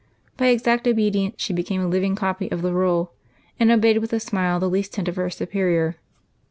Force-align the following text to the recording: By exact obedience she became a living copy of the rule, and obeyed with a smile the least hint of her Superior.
By 0.35 0.47
exact 0.47 0.87
obedience 0.87 1.35
she 1.43 1.53
became 1.53 1.79
a 1.79 1.87
living 1.87 2.15
copy 2.15 2.49
of 2.51 2.63
the 2.63 2.73
rule, 2.73 3.11
and 3.59 3.71
obeyed 3.71 3.99
with 3.99 4.13
a 4.13 4.19
smile 4.19 4.59
the 4.59 4.67
least 4.67 4.95
hint 4.95 5.07
of 5.07 5.15
her 5.17 5.29
Superior. 5.29 5.95